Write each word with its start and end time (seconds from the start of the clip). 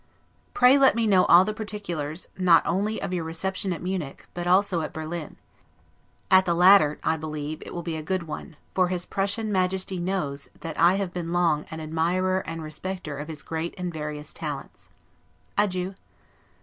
Pray 0.55 0.79
let 0.79 0.95
me 0.95 1.05
know 1.05 1.25
all 1.25 1.45
the 1.45 1.53
particulars, 1.53 2.27
not 2.35 2.65
only 2.65 2.99
of 2.99 3.13
your 3.13 3.23
reception 3.23 3.71
at 3.71 3.83
Munich, 3.83 4.25
but 4.33 4.47
also 4.47 4.81
at 4.81 4.93
Berlin; 4.93 5.35
at 6.31 6.43
the 6.47 6.55
latter, 6.55 6.97
I 7.03 7.17
believe, 7.17 7.61
it 7.63 7.71
will 7.71 7.83
be 7.83 7.95
a 7.97 8.01
good 8.01 8.23
one; 8.23 8.55
for 8.73 8.87
his 8.87 9.05
Prussian 9.05 9.51
Majesty 9.51 9.99
knows, 9.99 10.49
that 10.61 10.79
I 10.79 10.95
have 10.95 11.15
long 11.15 11.65
been 11.69 11.69
AN 11.69 11.79
ADMIRER 11.81 12.39
AND 12.47 12.63
RESPECTER 12.63 13.15
OF 13.19 13.27
HIS 13.27 13.43
GREAT 13.43 13.75
AND 13.77 13.93
VARIOUS 13.93 14.33
TALENTS. 14.33 14.89
Adieu. 15.55 15.93